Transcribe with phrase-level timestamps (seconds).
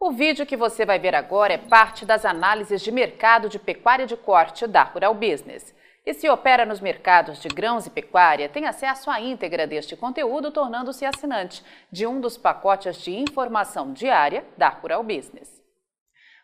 [0.00, 4.06] O vídeo que você vai ver agora é parte das análises de mercado de pecuária
[4.06, 5.74] de corte da Rural Business.
[6.06, 10.52] E se opera nos mercados de grãos e pecuária, tem acesso à íntegra deste conteúdo,
[10.52, 15.60] tornando-se assinante de um dos pacotes de informação diária da Rural Business.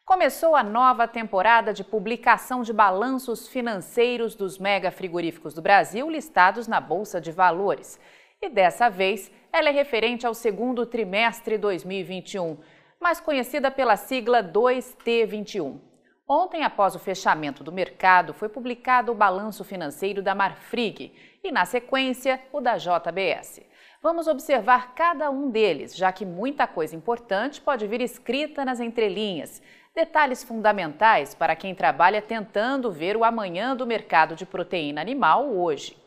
[0.05, 6.67] Começou a nova temporada de publicação de balanços financeiros dos mega frigoríficos do Brasil listados
[6.67, 8.01] na Bolsa de Valores.
[8.43, 12.59] E dessa vez, ela é referente ao segundo trimestre 2021,
[13.05, 15.79] mais conhecida pela sigla 2T21.
[16.27, 21.13] Ontem, após o fechamento do mercado, foi publicado o balanço financeiro da Marfrig
[21.45, 23.61] e, na sequência, o da JBS.
[24.03, 29.61] Vamos observar cada um deles, já que muita coisa importante pode vir escrita nas entrelinhas.
[29.95, 36.04] Detalhes fundamentais para quem trabalha tentando ver o amanhã do mercado de proteína animal hoje.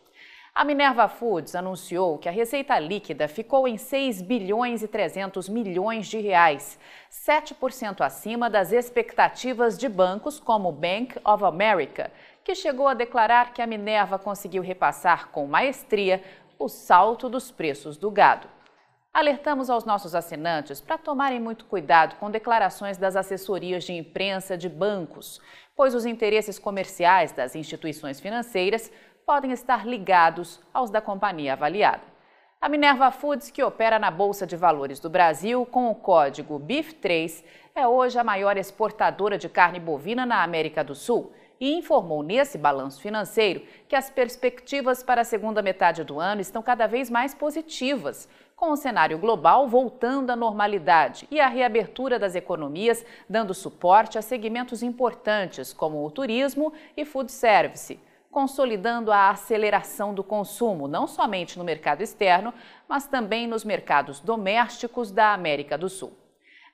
[0.57, 6.07] A Minerva Foods anunciou que a receita líquida ficou em 6 bilhões e 300 milhões
[6.07, 6.79] de reais,
[7.11, 12.11] 7% acima das expectativas de bancos como o Bank of America,
[12.43, 16.23] que chegou a declarar que a Minerva conseguiu repassar com maestria
[16.57, 18.47] o salto dos preços do gado.
[19.13, 24.69] Alertamos aos nossos assinantes para tomarem muito cuidado com declarações das assessorias de imprensa de
[24.69, 25.39] bancos,
[25.75, 28.91] pois os interesses comerciais das instituições financeiras
[29.27, 32.01] podem estar ligados aos da companhia avaliada.
[32.61, 37.43] A Minerva Foods, que opera na Bolsa de Valores do Brasil com o código BIF3,
[37.75, 42.57] é hoje a maior exportadora de carne bovina na América do Sul e informou nesse
[42.57, 47.35] balanço financeiro que as perspectivas para a segunda metade do ano estão cada vez mais
[47.35, 54.17] positivas, com o cenário global voltando à normalidade e a reabertura das economias dando suporte
[54.17, 57.99] a segmentos importantes como o turismo e food service,
[58.37, 62.53] consolidando a aceleração do consumo, não somente no mercado externo,
[62.87, 66.15] mas também nos mercados domésticos da América do Sul.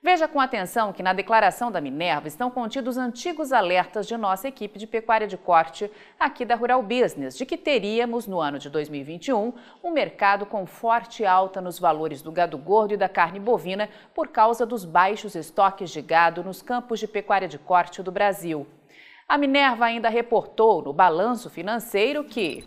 [0.02, 4.78] Veja com atenção que na declaração da Minerva estão contidos antigos alertas de nossa equipe
[4.78, 9.54] de pecuária de corte aqui da Rural Business, de que teríamos no ano de 2021
[9.82, 14.28] um mercado com forte alta nos valores do gado gordo e da carne bovina por
[14.28, 18.68] causa dos baixos estoques de gado nos campos de pecuária de corte do Brasil.
[19.28, 22.66] A Minerva ainda reportou no balanço financeiro que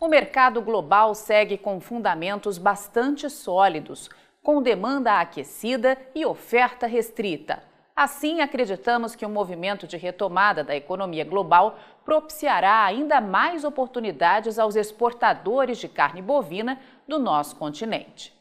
[0.00, 4.08] o mercado global segue com fundamentos bastante sólidos
[4.42, 7.64] com demanda aquecida e oferta restrita.
[7.96, 14.76] Assim, acreditamos que o movimento de retomada da economia global propiciará ainda mais oportunidades aos
[14.76, 16.78] exportadores de carne bovina
[17.08, 18.35] do nosso continente.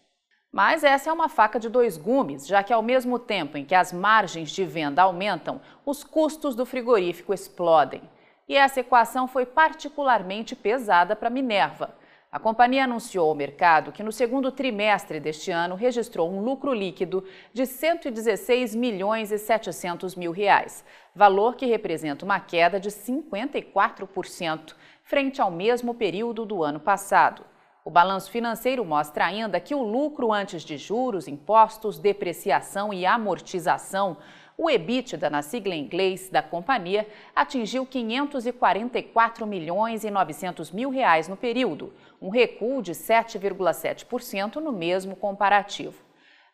[0.56, 3.76] Mas essa é uma faca de dois gumes, já que ao mesmo tempo em que
[3.76, 8.02] as margens de venda aumentam, os custos do frigorífico explodem.
[8.48, 11.94] E essa equação foi particularmente pesada para Minerva
[12.36, 17.24] a companhia anunciou ao mercado que no segundo trimestre deste ano registrou um lucro líquido
[17.54, 20.84] de 116 milhões e 700 mil reais,
[21.16, 27.42] valor que representa uma queda de 54% frente ao mesmo período do ano passado.
[27.86, 34.18] O balanço financeiro mostra ainda que o lucro antes de juros, impostos, depreciação e amortização
[34.58, 41.28] o EBITDA, na sigla em inglês da companhia, atingiu 544 milhões e 900 mil reais
[41.28, 46.02] no período, um recuo de 7,7% no mesmo comparativo.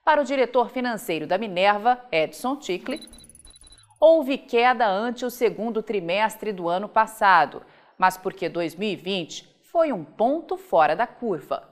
[0.03, 3.08] Para o diretor financeiro da Minerva, Edson Ticle,
[4.00, 7.62] houve queda ante o segundo trimestre do ano passado,
[7.98, 11.63] mas porque 2020 foi um ponto fora da curva.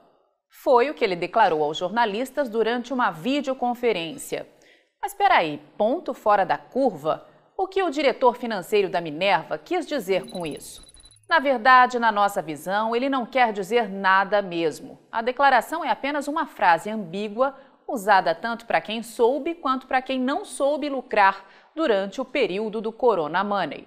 [0.48, 4.48] Foi o que ele declarou aos jornalistas durante uma videoconferência.
[5.02, 7.26] Mas espera aí, ponto fora da curva?
[7.56, 10.82] O que o diretor financeiro da Minerva quis dizer com isso?
[11.28, 14.98] Na verdade, na nossa visão, ele não quer dizer nada mesmo.
[15.12, 17.54] A declaração é apenas uma frase ambígua
[17.86, 21.44] usada tanto para quem soube quanto para quem não soube lucrar
[21.74, 23.86] durante o período do Corona Money.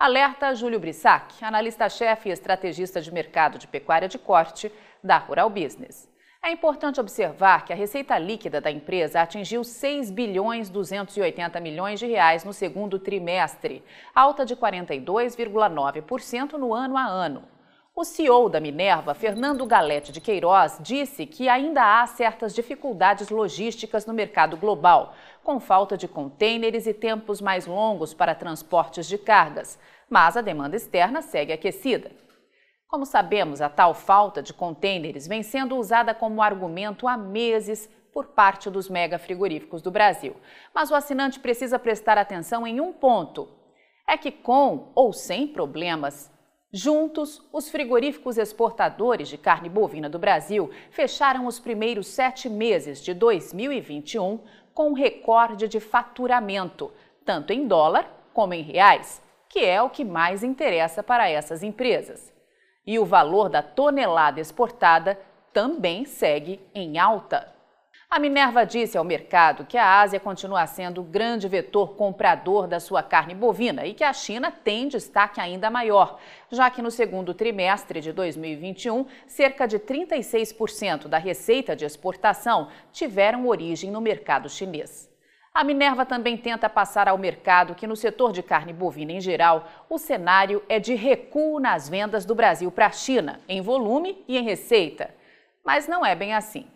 [0.00, 4.70] Alerta Júlio Brissac, analista-chefe e estrategista de mercado de pecuária de corte
[5.02, 6.08] da Rural Business.
[6.40, 12.06] É importante observar que a receita líquida da empresa atingiu 6 bilhões 280 milhões de
[12.06, 13.82] reais no segundo trimestre,
[14.14, 17.57] alta de 42,9% no ano a ano.
[18.00, 24.06] O CEO da Minerva, Fernando Galete de Queiroz, disse que ainda há certas dificuldades logísticas
[24.06, 29.80] no mercado global, com falta de contêineres e tempos mais longos para transportes de cargas,
[30.08, 32.12] mas a demanda externa segue aquecida.
[32.86, 38.28] Como sabemos, a tal falta de contêineres vem sendo usada como argumento há meses por
[38.28, 40.36] parte dos mega frigoríficos do Brasil.
[40.72, 43.48] Mas o assinante precisa prestar atenção em um ponto:
[44.06, 46.30] é que com ou sem problemas,
[46.70, 53.14] Juntos, os frigoríficos exportadores de carne bovina do Brasil fecharam os primeiros sete meses de
[53.14, 54.40] 2021
[54.74, 56.92] com um recorde de faturamento,
[57.24, 62.30] tanto em dólar como em reais, que é o que mais interessa para essas empresas.
[62.86, 65.18] E o valor da tonelada exportada
[65.54, 67.57] também segue em alta.
[68.10, 72.80] A Minerva disse ao mercado que a Ásia continua sendo o grande vetor comprador da
[72.80, 76.18] sua carne bovina e que a China tem destaque ainda maior,
[76.50, 83.46] já que no segundo trimestre de 2021, cerca de 36% da receita de exportação tiveram
[83.46, 85.10] origem no mercado chinês.
[85.52, 89.68] A Minerva também tenta passar ao mercado que, no setor de carne bovina em geral,
[89.86, 94.38] o cenário é de recuo nas vendas do Brasil para a China, em volume e
[94.38, 95.14] em receita.
[95.62, 96.66] Mas não é bem assim.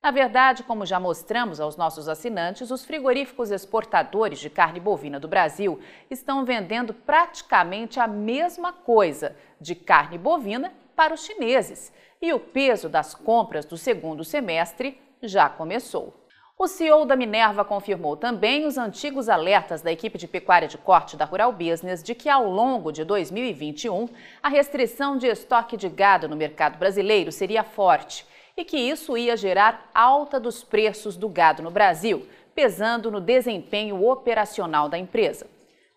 [0.00, 5.26] Na verdade, como já mostramos aos nossos assinantes, os frigoríficos exportadores de carne bovina do
[5.26, 11.92] Brasil estão vendendo praticamente a mesma coisa de carne bovina para os chineses.
[12.22, 16.14] E o peso das compras do segundo semestre já começou.
[16.56, 21.16] O CEO da Minerva confirmou também os antigos alertas da equipe de pecuária de corte
[21.16, 24.08] da Rural Business de que, ao longo de 2021,
[24.42, 28.26] a restrição de estoque de gado no mercado brasileiro seria forte
[28.58, 32.26] e que isso ia gerar alta dos preços do gado no Brasil,
[32.56, 35.46] pesando no desempenho operacional da empresa.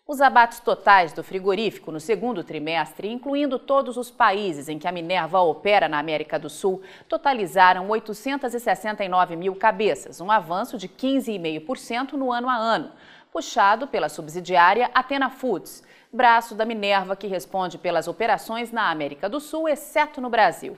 [0.06, 4.92] Os abates totais do frigorífico no segundo trimestre, incluindo todos os países em que a
[4.92, 12.30] Minerva opera na América do Sul, totalizaram 869 mil cabeças, um avanço de 15,5% no
[12.30, 12.92] ano a ano,
[13.32, 15.82] puxado pela subsidiária Atena Foods,
[16.12, 20.76] braço da Minerva que responde pelas operações na América do Sul, exceto no Brasil.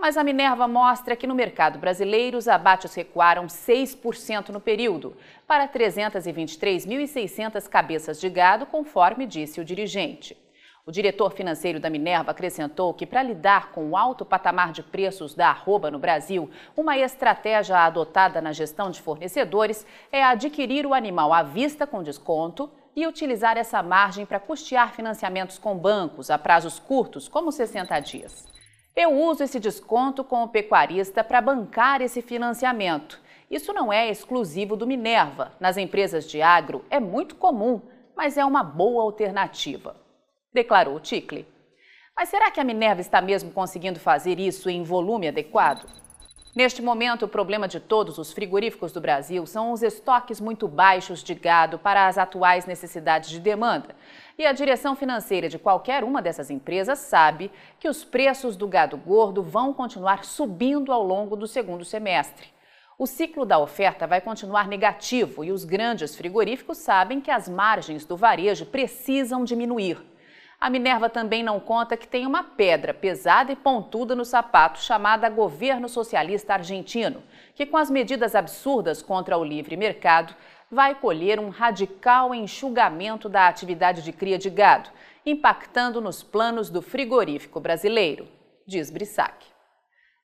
[0.00, 5.14] Mas a Minerva mostra que no mercado brasileiro os abates recuaram 6% no período,
[5.46, 10.34] para 323.600 cabeças de gado, conforme disse o dirigente.
[10.86, 15.34] O diretor financeiro da Minerva acrescentou que, para lidar com o alto patamar de preços
[15.34, 21.30] da arroba no Brasil, uma estratégia adotada na gestão de fornecedores é adquirir o animal
[21.30, 26.78] à vista com desconto e utilizar essa margem para custear financiamentos com bancos a prazos
[26.78, 28.59] curtos, como 60 dias.
[28.94, 33.20] Eu uso esse desconto com o pecuarista para bancar esse financiamento.
[33.50, 35.52] Isso não é exclusivo do Minerva.
[35.60, 37.80] Nas empresas de agro é muito comum,
[38.16, 39.96] mas é uma boa alternativa,
[40.52, 41.46] declarou Ticle.
[42.16, 45.86] Mas será que a Minerva está mesmo conseguindo fazer isso em volume adequado?
[46.54, 51.22] Neste momento, o problema de todos os frigoríficos do Brasil são os estoques muito baixos
[51.22, 53.94] de gado para as atuais necessidades de demanda.
[54.36, 58.96] E a direção financeira de qualquer uma dessas empresas sabe que os preços do gado
[58.96, 62.48] gordo vão continuar subindo ao longo do segundo semestre.
[62.98, 68.04] O ciclo da oferta vai continuar negativo e os grandes frigoríficos sabem que as margens
[68.04, 69.98] do varejo precisam diminuir.
[70.60, 75.30] A Minerva também não conta que tem uma pedra pesada e pontuda no sapato chamada
[75.30, 77.22] governo socialista argentino,
[77.54, 80.34] que com as medidas absurdas contra o livre mercado
[80.70, 84.90] vai colher um radical enxugamento da atividade de cria de gado,
[85.24, 88.28] impactando nos planos do frigorífico brasileiro,
[88.66, 89.59] diz Brissac.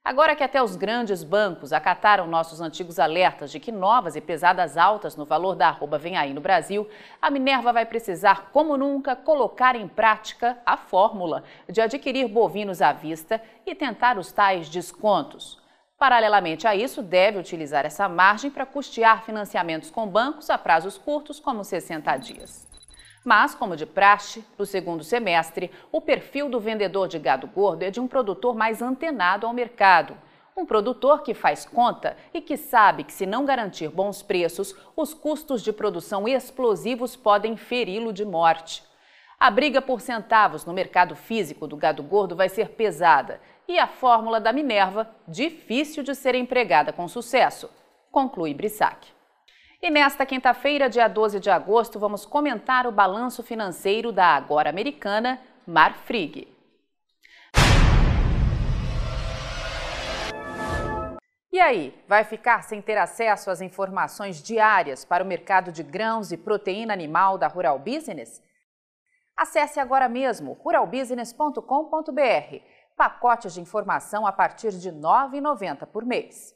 [0.07, 4.77] Agora que até os grandes bancos acataram nossos antigos alertas de que novas e pesadas
[4.77, 6.89] altas no valor da arroba vem aí no Brasil,
[7.21, 12.93] a Minerva vai precisar, como nunca, colocar em prática a fórmula de adquirir bovinos à
[12.93, 15.61] vista e tentar os tais descontos.
[15.99, 21.41] Paralelamente a isso, deve utilizar essa margem para custear financiamentos com bancos a prazos curtos,
[21.41, 22.66] como 60 dias.
[23.27, 27.91] Mas, como de praxe, no segundo semestre, o perfil do vendedor de gado gordo é
[27.91, 30.17] de um produtor mais antenado ao mercado.
[30.57, 35.13] Um produtor que faz conta e que sabe que, se não garantir bons preços, os
[35.13, 38.85] custos de produção explosivos podem feri-lo de morte.
[39.41, 43.89] A briga por centavos no mercado físico do gado gordo vai ser pesada e a
[43.89, 47.69] fórmula da Minerva difícil de ser empregada com sucesso,
[48.13, 49.16] conclui Brissac.
[49.87, 55.41] E nesta quinta-feira, dia 12 de agosto, vamos comentar o balanço financeiro da agora americana
[55.65, 56.49] Marfrig.
[61.53, 66.33] E aí, vai ficar sem ter acesso às informações diárias para o mercado de grãos
[66.33, 68.43] e proteína animal da Rural Business?
[69.37, 72.57] Acesse agora mesmo ruralbusiness.com.br.
[72.97, 76.56] Pacotes de informação a partir de R$ 9,90 por mês.